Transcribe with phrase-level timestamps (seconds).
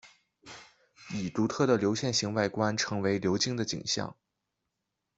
[1.13, 4.17] 以独特的流线型外观成为流经的景象。